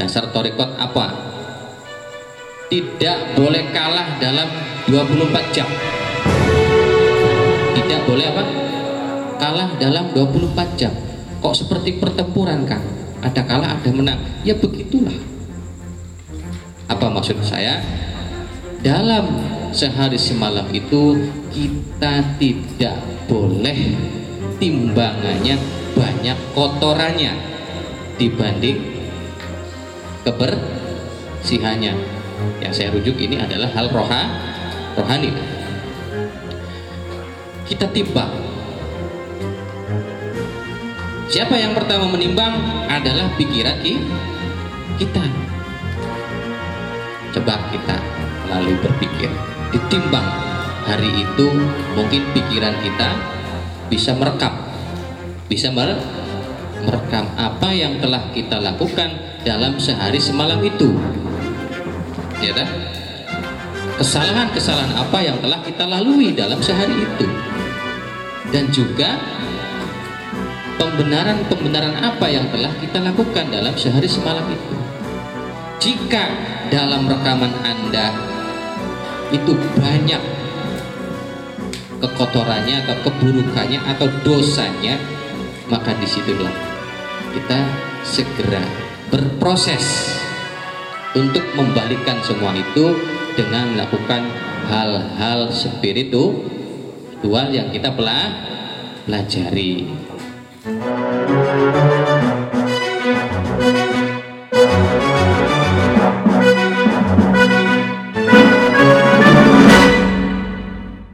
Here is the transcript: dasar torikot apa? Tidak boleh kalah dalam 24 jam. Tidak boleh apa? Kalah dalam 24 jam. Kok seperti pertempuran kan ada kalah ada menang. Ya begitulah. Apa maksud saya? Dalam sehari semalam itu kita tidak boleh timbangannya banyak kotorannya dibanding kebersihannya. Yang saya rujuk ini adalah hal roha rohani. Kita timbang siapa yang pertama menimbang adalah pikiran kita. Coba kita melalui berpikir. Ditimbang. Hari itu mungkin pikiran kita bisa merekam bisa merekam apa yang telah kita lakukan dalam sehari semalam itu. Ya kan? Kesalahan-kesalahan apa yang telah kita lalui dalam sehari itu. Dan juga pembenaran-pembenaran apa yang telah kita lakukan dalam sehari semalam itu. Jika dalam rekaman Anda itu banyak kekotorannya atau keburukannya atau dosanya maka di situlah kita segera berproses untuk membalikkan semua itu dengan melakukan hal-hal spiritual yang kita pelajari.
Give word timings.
dasar 0.00 0.32
torikot 0.32 0.80
apa? 0.80 1.12
Tidak 2.72 3.36
boleh 3.36 3.68
kalah 3.68 4.16
dalam 4.16 4.48
24 4.88 5.52
jam. 5.52 5.68
Tidak 7.76 8.00
boleh 8.08 8.26
apa? 8.32 8.44
Kalah 9.36 9.68
dalam 9.76 10.08
24 10.16 10.80
jam. 10.80 10.94
Kok 11.44 11.52
seperti 11.52 12.00
pertempuran 12.00 12.64
kan 12.64 12.80
ada 13.20 13.44
kalah 13.44 13.76
ada 13.76 13.90
menang. 13.92 14.16
Ya 14.40 14.56
begitulah. 14.56 15.12
Apa 16.88 17.12
maksud 17.12 17.36
saya? 17.44 17.84
Dalam 18.80 19.28
sehari 19.76 20.16
semalam 20.16 20.64
itu 20.72 21.28
kita 21.52 22.24
tidak 22.40 22.96
boleh 23.28 23.92
timbangannya 24.56 25.60
banyak 25.92 26.38
kotorannya 26.56 27.36
dibanding 28.16 28.99
kebersihannya. 30.26 31.94
Yang 32.64 32.72
saya 32.72 32.88
rujuk 32.96 33.20
ini 33.20 33.36
adalah 33.36 33.68
hal 33.72 33.92
roha 33.92 34.22
rohani. 34.96 35.32
Kita 37.68 37.86
timbang 37.94 38.32
siapa 41.30 41.54
yang 41.54 41.78
pertama 41.78 42.10
menimbang 42.10 42.58
adalah 42.90 43.30
pikiran 43.38 43.78
kita. 44.98 45.24
Coba 47.30 47.54
kita 47.70 47.96
melalui 48.48 48.76
berpikir. 48.82 49.30
Ditimbang. 49.70 50.26
Hari 50.90 51.22
itu 51.22 51.46
mungkin 51.94 52.26
pikiran 52.34 52.74
kita 52.82 53.14
bisa 53.86 54.14
merekam 54.14 54.54
bisa 55.50 55.66
merekam 55.74 55.98
apa 57.40 57.68
yang 57.72 58.02
telah 58.02 58.30
kita 58.32 58.56
lakukan 58.60 59.14
dalam 59.46 59.78
sehari 59.80 60.18
semalam 60.18 60.58
itu. 60.64 60.96
Ya 62.40 62.52
kan? 62.56 62.68
Kesalahan-kesalahan 64.00 64.96
apa 64.96 65.18
yang 65.20 65.36
telah 65.44 65.60
kita 65.60 65.84
lalui 65.84 66.32
dalam 66.32 66.58
sehari 66.64 67.04
itu. 67.04 67.26
Dan 68.50 68.72
juga 68.72 69.20
pembenaran-pembenaran 70.80 72.00
apa 72.00 72.26
yang 72.26 72.48
telah 72.48 72.72
kita 72.80 72.98
lakukan 72.98 73.46
dalam 73.52 73.76
sehari 73.76 74.08
semalam 74.08 74.44
itu. 74.48 74.74
Jika 75.80 76.24
dalam 76.72 77.08
rekaman 77.08 77.52
Anda 77.64 78.12
itu 79.30 79.52
banyak 79.78 80.22
kekotorannya 82.00 82.76
atau 82.84 82.96
keburukannya 83.04 83.78
atau 83.94 84.08
dosanya 84.24 84.96
maka 85.70 85.94
di 85.94 86.08
situlah 86.08 86.69
kita 87.30 87.60
segera 88.02 88.62
berproses 89.10 90.14
untuk 91.14 91.42
membalikkan 91.58 92.22
semua 92.22 92.54
itu 92.54 92.94
dengan 93.34 93.74
melakukan 93.74 94.22
hal-hal 94.70 95.50
spiritual 95.50 96.38
yang 97.50 97.70
kita 97.74 97.90
pelajari. 97.94 99.90